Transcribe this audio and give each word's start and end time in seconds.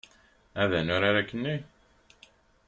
Ad 0.61 0.71
nurar 0.85 1.15
akkenni? 1.21 1.55